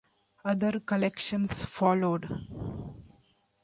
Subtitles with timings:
[0.43, 2.27] Other collections followed.